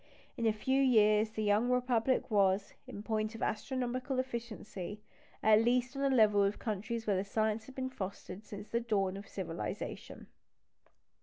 [0.35, 4.99] In a few years the young Republic was, in point of astronomical efficiency,
[5.43, 8.79] at least on a level with countries where the science had been fostered since the
[8.79, 10.25] dawn of civilisation.